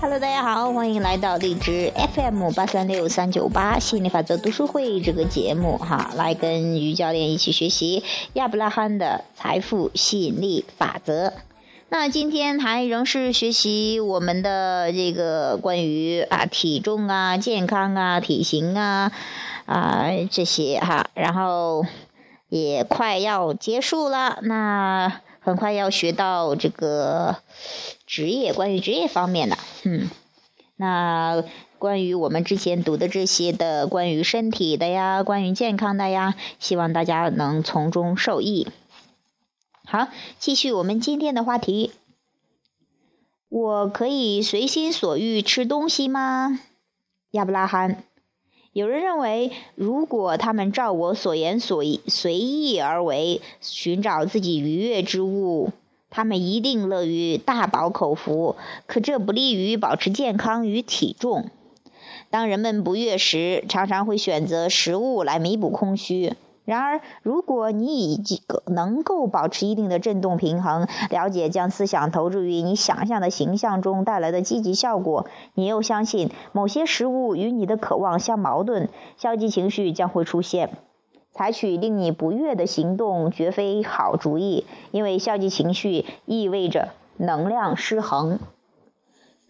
[0.00, 8.02] Hello，大家好，欢迎来到荔枝 FM 八三六三九八吸引力法则读书会这个节目哈，来跟于教练一起学习
[8.32, 11.32] 亚伯拉罕的财富吸引力法则。
[11.90, 19.12] 那今天还仍是学习我们的这个关于啊体重啊、健康啊、体型啊
[19.66, 21.86] 啊这些哈，然后
[22.52, 27.36] 也快要结束了，那很快要学到这个。
[28.06, 30.10] 职业，关于职业方面的，嗯，
[30.76, 31.42] 那
[31.78, 38.68] 关于我们之前读的这些的，关于身体的呀，关于健康的呀，希望大家能从中受益。
[39.86, 40.08] 好，
[40.38, 41.92] 继续我们今天的话题。
[43.48, 46.60] 我可以随心所欲吃东西吗？
[47.30, 48.04] 亚伯拉罕，
[48.72, 55.72] 有人认为，如果他们照我所言所随意而为，寻找自己愉悦之物。
[56.08, 58.56] 他们一定乐于大饱口福，
[58.86, 61.50] 可这不利于保持健康与体重。
[62.30, 66.32] 当人们不悦时，常常会选择食物来弥补空虚。
[66.64, 80.70] 然而，如果你已经能够保持一定的振动平衡，了解将思想投注于你想象的形象中带来的积极效果，你又相信某些食物与你的渴望相矛盾，消极情绪将会出现。
[81.32, 88.38] 采取令你不悦的行动绝非好主意，因为消极情绪意味着能量失衡。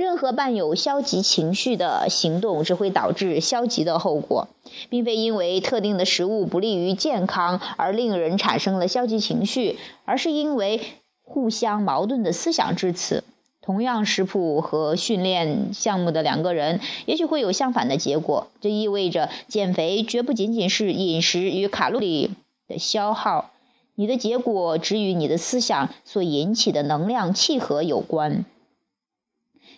[0.00, 4.48] 任何伴有消极情绪的行动只会导致消极的后果，
[4.88, 10.80] 并非因为特定的食物不利于健康而令人产生了消极情绪，而是因为
[11.22, 13.24] 互相矛盾的思想至此。
[13.60, 18.46] 同样食谱和训练项目的两个人，也许会有相反的结果。
[18.62, 22.30] 这意味着减肥绝不仅仅是饮食与卡路里
[22.66, 23.50] 的消耗，
[23.96, 28.46] 你的结果只与你的思想所引起的能量契合有关。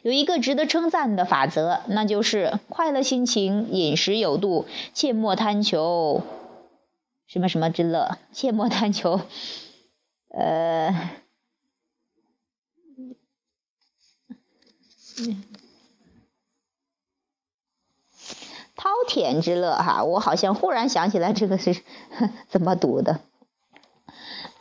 [0.03, 6.23] 有一个值得称赞的法则，那就是快乐心情，饮食有度，切莫贪求
[7.27, 9.21] 什么什么之乐，切莫贪求，
[10.29, 11.11] 呃。
[18.75, 21.77] 饕餮之乐，哈，我好像忽然想起来这个是
[22.51, 23.21] 怎么读的。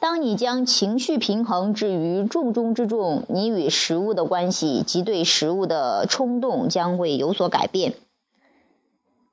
[0.01, 7.93] 当你将情绪平衡置于重中之重，你与食物的关系及对食物的冲动将会有所改变。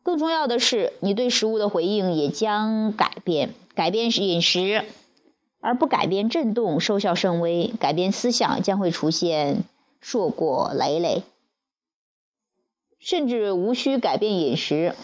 [0.02, 3.54] 更重要的是，你对食物的回应也将改变。
[3.74, 4.84] 改变饮食，
[5.60, 7.72] 而不改变震动，收效甚微。
[7.80, 9.64] 改变思想将会出现。
[10.00, 11.22] 硕果累累，
[12.98, 14.94] 甚至无需改变饮食。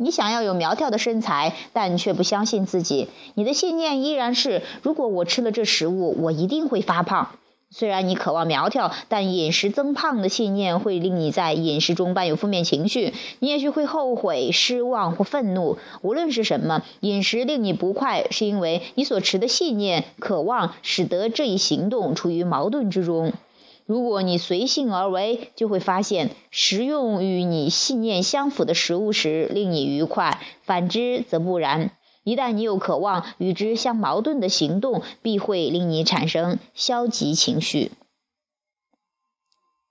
[0.00, 3.08] 你想要有苗条的身材，但却不相信自己。
[3.34, 7.30] 你的信念依然是：如果我吃了这食物，我一定会发胖。
[7.70, 13.12] 虽然你渴望苗条，但饮食增胖的信念会令你在饮食中伴有负面情绪。
[13.40, 15.78] 你也许会后悔、失望或愤怒。
[16.00, 23.32] 无论是什么，饮食令你不快，是因为你所持的信念、渴望使得这一行动处于矛盾之中。
[23.88, 31.92] 如果你随性而为，就会发现食用与你信念相符的食物时令你愉快；反之则不然。
[32.22, 37.92] 一旦你有渴望与之相矛盾的行动，必会令你产生消极情绪。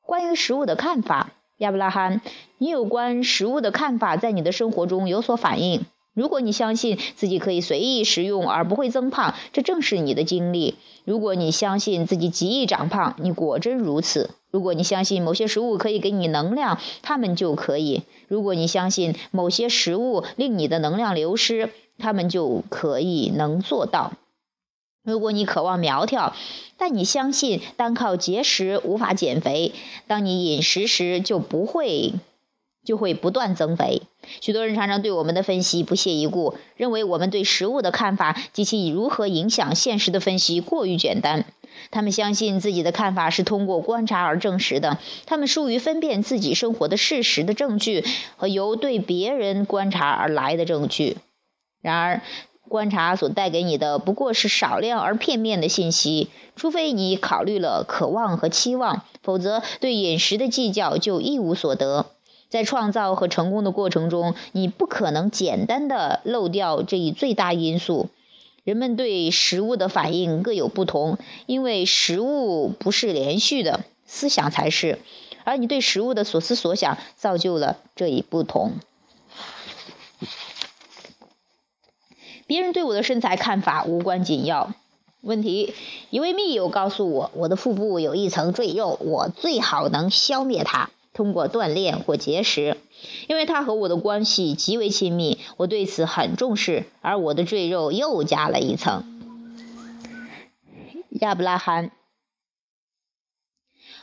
[0.04, 2.22] 关于食物的看法，亚伯拉罕，
[2.60, 5.88] 你有关食物的看法在你的生活中有所反映。
[6.18, 10.74] 如果你相信自己可以随意食用而不会增胖，这正是你的经历。
[11.06, 14.32] 如果你相信自己极易长胖，你果真如此。
[14.50, 21.70] 如果你相信某些食物可以给你能量，它们就可以；如果你相信某些食物令你的能量流失，
[22.00, 24.14] 它们就可以能做到。
[25.04, 26.34] 如果你渴望苗条，
[26.78, 29.72] 但你相信单靠节食无法减肥，
[30.08, 32.14] 当你饮食时就不会。
[32.88, 34.04] 就会不断增肥。
[34.40, 41.44] 许多人常常对我们的分析不屑一顾，认为我们对食物的看法及其如何影响现实的分析过于简单。
[41.92, 44.98] 他们相信自己的看法是通过观察而证实的。
[45.26, 48.06] 他们疏于分辨自己生活的事实的证据
[48.38, 51.18] 和由对别人观察而来的证据。
[51.82, 52.22] 然而，
[52.68, 56.30] 观察所带给你的不过是少量而片面的信息。
[56.56, 62.08] 除非你考虑了渴望和期望，否则对饮食的计较就一无所得。
[62.50, 68.10] 在创造和成功的过程中，你不可能简单的漏掉这一最大因素。
[68.64, 75.00] 人们对食物的反应各有不同，因为食物不是连续的，思想才是。
[75.46, 78.74] 而你对食物的所思所想，造就了这一不同。
[82.46, 84.74] 别人对我的身材看法无关紧要。
[85.22, 85.74] 问题：
[86.10, 92.78] 一位密友告诉我，我的腹部有一层赘肉，我最好能消灭它，通过锻炼或节食。
[93.28, 96.86] 因为他和我的关系极为亲密，我对此很重视。
[97.02, 99.04] 而我的赘肉又加了一层。
[101.10, 101.92] 亚伯拉罕，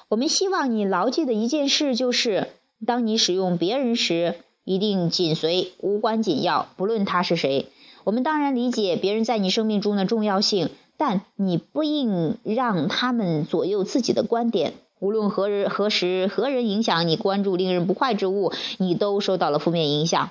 [0.08, 2.48] 我们希望你牢记的一件事就是：
[2.84, 4.34] 当你使用别人时，
[4.64, 7.68] 一定紧随，无关紧要，不论他是谁。
[8.02, 10.70] 我们当然理解别人在你生命中的重要性。
[10.96, 14.74] 但你不应让他们左右自己的观点。
[15.00, 20.30] 无论何日何时何人影响你关注令人不快之物，你都受到了负面影响。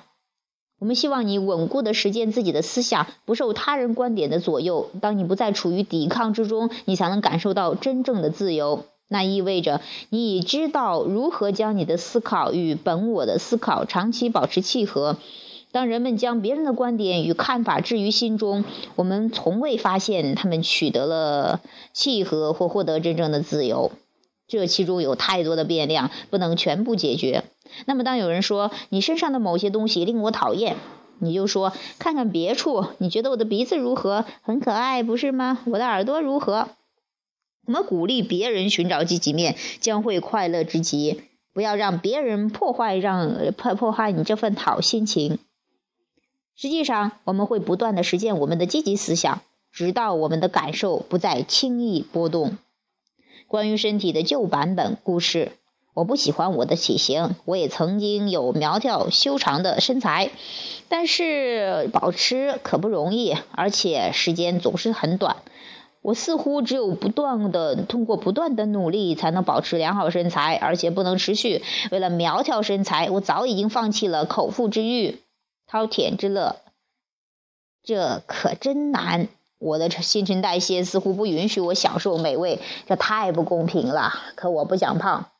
[0.80, 4.90] 我们希望你稳固的实践自己的思想，不受他人观点的左右。
[5.00, 8.84] 当你不再处于抵抗之中，你才能感受到真正的自由。
[9.08, 15.18] 那意味着你已知道如何将你的思考与本我的思考长期保持契合。
[15.70, 18.64] 当人们将别人的观点与看法置于心中，
[18.96, 21.60] 我们从未发现他们取得了
[21.92, 23.92] 契合或获得真正的自由。
[24.46, 27.44] 这其中有太多的变量，不能全部解决。
[27.86, 30.76] 那么，当有人说你身上的某些东西令我讨厌，
[31.18, 32.86] 你就说看看别处。
[32.98, 34.24] 你觉得我的鼻子如何？
[34.42, 35.58] 很可爱，不是吗？
[35.66, 36.68] 我的耳朵如何？
[37.66, 41.22] 我们鼓励别人寻找积极面，将会快乐之极。
[41.54, 45.38] 不要让别人破坏，让破破坏你这份好心情。
[46.54, 49.40] 实际上，我们会不断的实践我们的积极思想，
[49.72, 52.58] 直到我们的感受不再轻易波动。
[53.54, 55.52] 关于身体的旧版本故事，
[55.94, 60.32] 我不喜欢我的体型，我也曾经有苗条修长的身材，
[60.88, 65.36] 但是保持可不容易，而且时间总是很短。
[66.02, 71.62] 我似乎只有不断的通过不断的努力，才能保持良好身材，而且不能持续。
[71.92, 75.20] 为了苗条身材，我早已经放弃了口腹之欲。
[75.70, 76.56] 饕餮之乐，
[77.84, 79.28] 这可真难！
[79.64, 84.12] 我的新陈代谢似乎不允许我享受美味，这太不公平了。
[84.34, 85.30] 可我不想胖。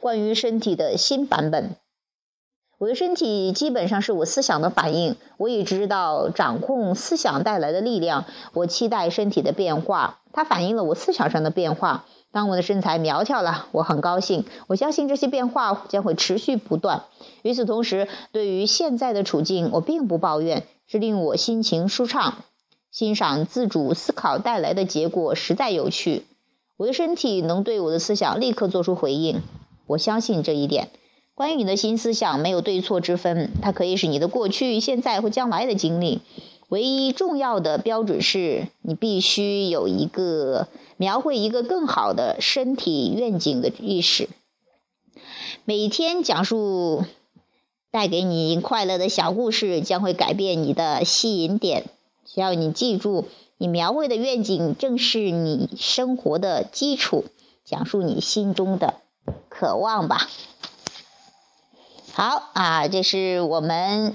[0.00, 1.76] 关于身体的新版本，
[2.78, 5.14] 我的身体基本上是我思想的反应。
[5.36, 8.24] 我已知道掌控思想带来的力量。
[8.52, 12.04] 我期待身体的变化，它反映了我思想上的变化。
[12.32, 14.44] 当我的身材苗条了，我很高兴。
[14.66, 17.04] 我相信这些变化将会持续不断。
[17.42, 22.34] 与此同时，对于现在的处境，我并不抱怨，是令我心情舒畅。
[22.90, 26.24] 欣赏自主思考带来的结果实在有趣。
[26.76, 29.42] 我的身体能对我的思想立刻做出回应，
[29.86, 30.88] 我相信这一点。
[31.34, 36.20] 关于你的新思想，没有对错之分，它可以是你的过去、现在或将来的经历。
[36.68, 44.28] 唯一重要的标准是你必须有一个描绘一个更好的身体愿景的意识。
[45.64, 47.04] 每天讲述
[47.90, 51.84] 带给你快乐的小故事，将会改变你的吸引点。
[52.38, 53.26] 要你记住，
[53.56, 57.24] 你描绘的愿景正是你生活的基础。
[57.64, 58.94] 讲述你心中的
[59.50, 60.28] 渴望吧。
[62.12, 64.14] 好啊，这是我们。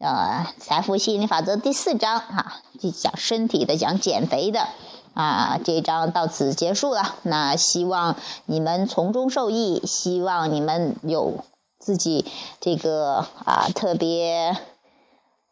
[0.00, 4.66] 呃，财富吸引力法则第四章哈，就讲身体的，讲减肥的
[5.14, 5.58] 啊。
[5.64, 7.14] 这一章到此结束了。
[7.22, 11.44] 那希望你们从中受益，希望你们有
[11.78, 12.26] 自己
[12.60, 14.54] 这个啊特别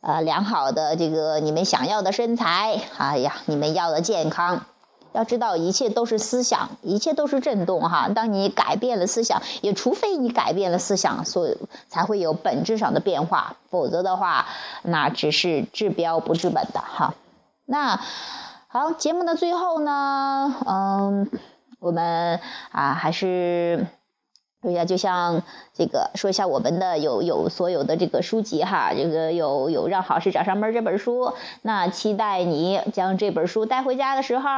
[0.02, 2.78] 呃良好的这个你们想要的身材。
[2.98, 4.66] 哎呀，你们要的健康。
[5.14, 8.08] 要知道，一切都是思想，一切都是震动哈。
[8.08, 13.56] 当你改变了思想，也除非你改变了思想，所以才会有本质上的变化。
[13.68, 14.46] 否则的话，
[14.82, 17.14] 那只是治标不治本的哈。
[17.66, 18.00] 那
[18.68, 21.30] 好，节目的最后呢，嗯，
[21.78, 23.86] 我们啊还是。
[24.62, 25.42] 说一下，就像
[25.74, 34.48] 这个，说一下我们的有有所有的这个书籍哈，这个有有让好事找上门这本书，那期待你将这本书带回家的时候，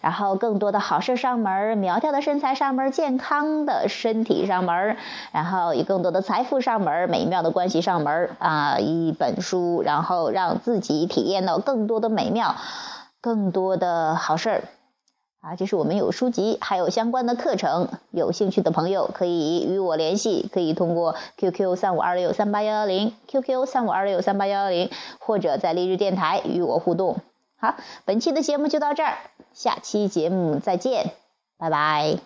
[0.00, 4.96] 然后更多的好事上门，苗条的身材上门，健康的身体上门，
[5.30, 12.56] 然后以更多的财富上门，美妙的关系上门啊，一本书，然后让自己体验到更多的美妙，
[13.20, 14.62] 更多的好事。
[15.44, 27.18] 啊，这是我们有书籍，还有相关的课程，有兴趣的朋友可以与我联系，可以通过 QQ 三五二六三八幺幺零，QQ 三五二六三八幺幺零，或者在励志电台与我互动。
[27.56, 29.18] 好，本期的节目就到这儿，
[29.52, 31.12] 下期节目再见，
[31.58, 32.18] 拜拜。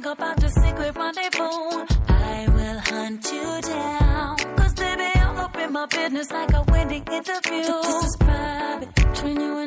[0.00, 1.86] Brag about the secret rendezvous.
[2.08, 4.36] I will hunt you down.
[4.56, 7.82] Cause baby, all up in my business like a Wendy interview.
[7.82, 9.63] This is private between you and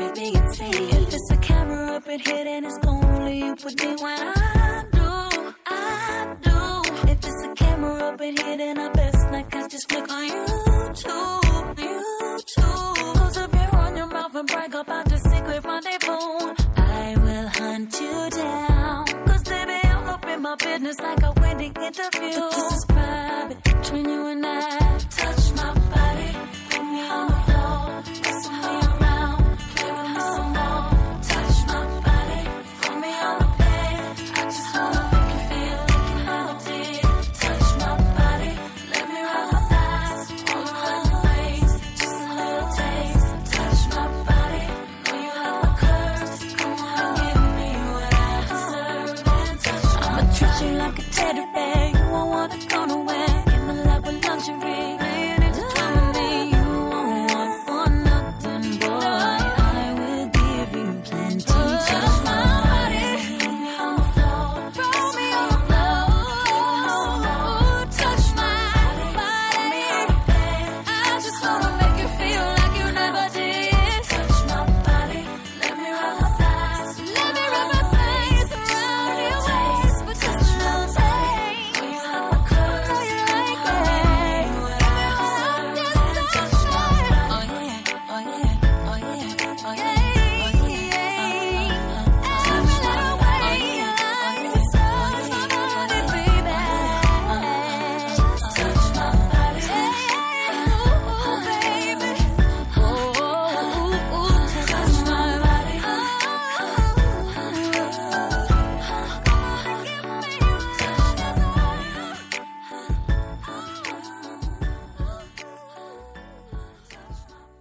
[0.00, 4.84] If it's a camera up in here, then it's only you with me when I
[4.92, 7.10] do, I do.
[7.10, 10.28] If it's a camera up in here, then I best not catch just click on
[10.28, 13.14] YouTube, YouTube.
[13.16, 16.54] Close up your on your mouth and brag about your secret rendezvous.
[16.76, 19.06] I will hunt you down.
[19.26, 22.40] Cause baby, I'm up in my business like a wedding interview.
[22.40, 23.67] But this is private